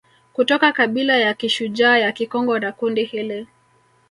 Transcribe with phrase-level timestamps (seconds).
[0.33, 3.47] Kutoka kabila ya kishujaa ya Kikongo na kundi hili